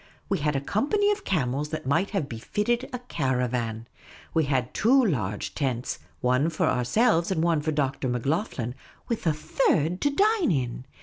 We 0.29 0.39
had 0.39 0.55
a 0.55 0.61
company 0.61 1.11
of 1.11 1.23
camels 1.25 1.69
that 1.69 1.85
might 1.85 2.09
have 2.09 2.27
befitted 2.27 2.89
a 2.91 2.97
caravan. 2.97 3.87
We 4.33 4.45
had 4.45 4.73
two 4.73 5.05
large 5.05 5.53
tents, 5.53 5.99
one 6.21 6.49
for 6.49 6.65
ourselves, 6.65 7.29
and 7.29 7.43
one 7.43 7.61
for 7.61 7.71
Dr. 7.71 8.09
Macloghlen, 8.09 8.73
with 9.07 9.27
a 9.27 9.33
third 9.33 10.01
to 10.01 10.09
dine 10.09 10.51
in. 10.51 10.85